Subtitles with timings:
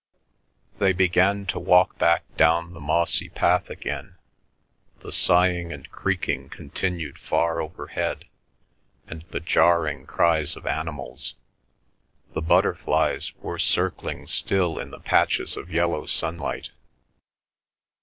[0.79, 4.15] They began to walk back down the mossy path again.
[5.01, 8.25] The sighing and creaking continued far overhead,
[9.05, 11.35] and the jarring cries of animals.
[12.33, 16.71] The butterflies were circling still in the patches of yellow sunlight.